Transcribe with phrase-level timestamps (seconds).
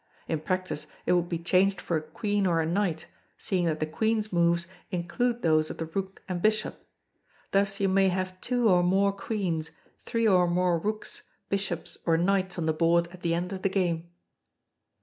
[0.27, 3.05] In practice it would be changed for a Queen or a Knight,
[3.37, 6.83] seeing that the Queen's moves include those of the Rook and Bishop.
[7.51, 9.69] Thus you may have two or more Queens,
[10.03, 13.69] three or more Rooks, Bishops, or Knights on the board at the end of the
[13.69, 14.09] game.